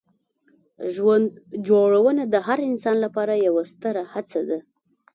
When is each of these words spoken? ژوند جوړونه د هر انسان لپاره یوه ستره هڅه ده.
ژوند 0.93 1.27
جوړونه 1.67 2.23
د 2.33 2.35
هر 2.47 2.59
انسان 2.69 2.95
لپاره 3.05 3.33
یوه 3.47 3.63
ستره 3.71 4.03
هڅه 4.13 4.41
ده. 4.49 4.59